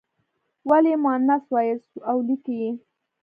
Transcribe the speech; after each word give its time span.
ولې 0.69 0.91
یې 0.93 1.01
مونث 1.03 1.43
وایاست 1.51 1.93
او 2.09 2.17
لیکئ 2.27 2.55
یې. 2.61 2.71